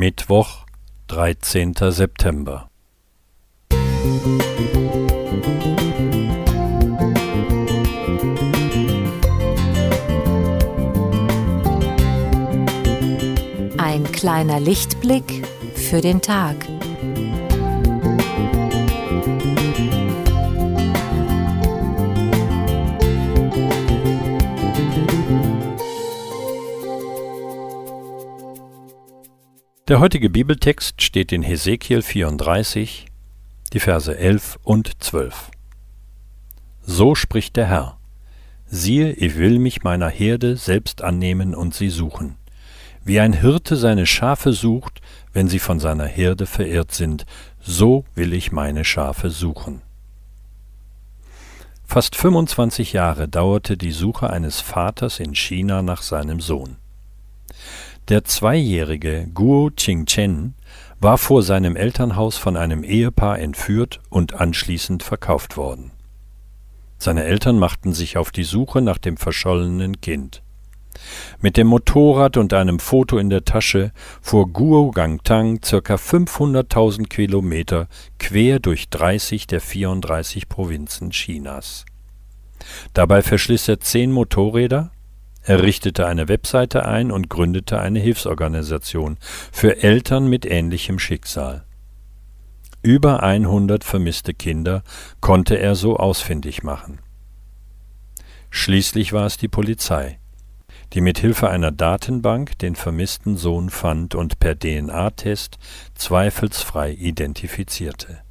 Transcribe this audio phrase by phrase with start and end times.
[0.00, 0.64] Mittwoch,
[1.08, 1.74] 13.
[1.90, 2.70] September.
[13.76, 16.56] Ein kleiner Lichtblick für den Tag.
[29.90, 33.06] Der heutige Bibeltext steht in Hesekiel 34,
[33.72, 35.50] die Verse 11 und 12.
[36.80, 37.98] So spricht der Herr:
[38.66, 42.36] Siehe, ich will mich meiner Herde selbst annehmen und sie suchen.
[43.04, 45.00] Wie ein Hirte seine Schafe sucht,
[45.32, 47.26] wenn sie von seiner Herde verirrt sind,
[47.60, 49.82] so will ich meine Schafe suchen.
[51.84, 56.76] Fast 25 Jahre dauerte die Suche eines Vaters in China nach seinem Sohn.
[58.08, 60.54] Der zweijährige Guo Qingchen
[61.00, 65.92] war vor seinem Elternhaus von einem Ehepaar entführt und anschließend verkauft worden.
[66.98, 70.42] Seine Eltern machten sich auf die Suche nach dem verschollenen Kind.
[71.40, 75.94] Mit dem Motorrad und einem Foto in der Tasche fuhr Guo Gangtang ca.
[75.94, 81.86] 500.000 Kilometer quer durch 30 der 34 Provinzen Chinas.
[82.92, 84.90] Dabei verschliss er zehn Motorräder,
[85.42, 89.16] er richtete eine Webseite ein und gründete eine Hilfsorganisation
[89.52, 91.64] für Eltern mit ähnlichem Schicksal.
[92.82, 94.82] Über 100 vermisste Kinder
[95.20, 97.00] konnte er so ausfindig machen.
[98.50, 100.18] Schließlich war es die Polizei,
[100.92, 105.58] die mit Hilfe einer Datenbank den vermissten Sohn fand und per DNA-Test
[105.94, 108.22] zweifelsfrei identifizierte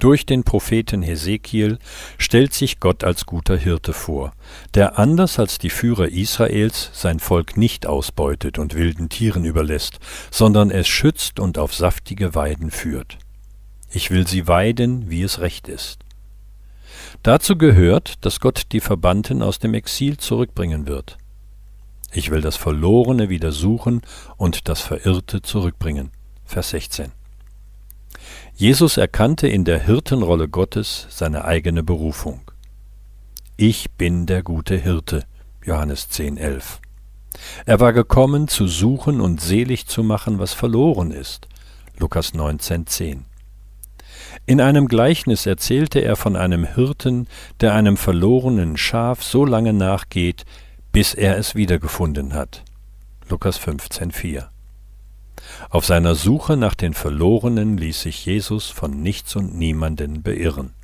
[0.00, 1.78] durch den Propheten Hesekiel
[2.18, 4.32] stellt sich Gott als guter Hirte vor,
[4.74, 10.70] der anders als die Führer Israels sein Volk nicht ausbeutet und wilden Tieren überlässt, sondern
[10.70, 13.18] es schützt und auf saftige Weiden führt.
[13.90, 16.00] Ich will sie weiden, wie es recht ist.
[17.22, 21.18] Dazu gehört, dass Gott die Verbannten aus dem Exil zurückbringen wird.
[22.12, 24.02] Ich will das Verlorene wieder suchen
[24.36, 26.10] und das Verirrte zurückbringen.
[26.44, 27.12] Vers 16.
[28.60, 32.42] Jesus erkannte in der Hirtenrolle Gottes seine eigene Berufung.
[33.56, 35.24] Ich bin der gute Hirte.
[35.64, 36.80] Johannes 10,11.
[37.64, 41.48] Er war gekommen, zu suchen und selig zu machen, was verloren ist.
[41.98, 43.20] Lukas 19,10.
[44.44, 47.28] In einem Gleichnis erzählte er von einem Hirten,
[47.62, 50.44] der einem verlorenen Schaf so lange nachgeht,
[50.92, 52.62] bis er es wiedergefunden hat.
[53.30, 54.48] Lukas 15,4.
[55.68, 60.74] Auf seiner Suche nach den Verlorenen ließ sich Jesus von nichts und niemanden beirren.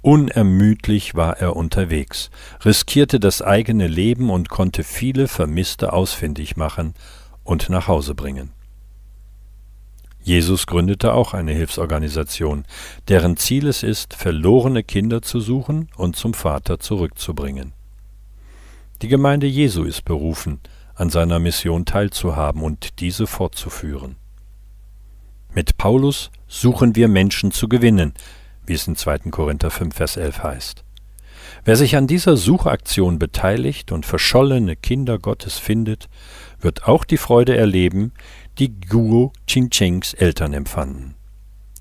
[0.00, 2.30] Unermüdlich war er unterwegs,
[2.64, 6.94] riskierte das eigene Leben und konnte viele Vermisste ausfindig machen
[7.44, 8.50] und nach Hause bringen.
[10.24, 12.64] Jesus gründete auch eine Hilfsorganisation,
[13.08, 17.72] deren Ziel es ist, verlorene Kinder zu suchen und zum Vater zurückzubringen.
[19.02, 20.60] Die Gemeinde Jesu ist berufen,
[21.02, 24.14] an seiner Mission teilzuhaben und diese fortzuführen.
[25.52, 28.14] Mit Paulus suchen wir Menschen zu gewinnen,
[28.64, 29.30] wie es in 2.
[29.30, 30.84] Korinther 5, Vers 11 heißt.
[31.64, 36.08] Wer sich an dieser Suchaktion beteiligt und verschollene Kinder Gottes findet,
[36.60, 38.12] wird auch die Freude erleben,
[38.58, 41.16] die Guo Chingchengs Eltern empfanden.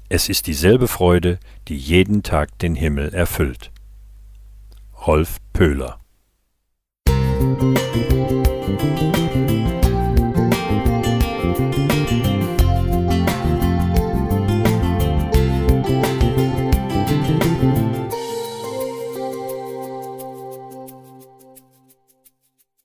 [0.10, 1.38] Es ist dieselbe Freude,
[1.68, 3.72] die jeden Tag den Himmel erfüllt.
[5.06, 6.00] Rolf Pöhler
[7.08, 8.11] Musik